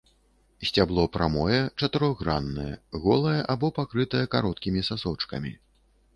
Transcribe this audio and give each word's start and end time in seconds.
Сцябло 0.69 1.03
прамое, 1.17 1.59
чатырохграннае, 1.79 2.71
голае 3.05 3.35
або 3.57 3.71
пакрытае 3.77 4.25
кароткімі 4.39 4.85
сасочкамі. 4.91 5.55